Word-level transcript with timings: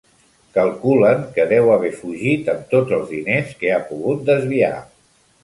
Calculen 0.53 1.19
que 1.35 1.45
deu 1.51 1.69
haver 1.73 1.91
fugit 1.97 2.49
amb 2.55 2.65
tots 2.73 2.97
els 2.99 3.07
diners 3.13 3.53
que 3.61 3.71
ha 3.77 3.85
pogut 3.93 4.27
desviar. 4.33 4.75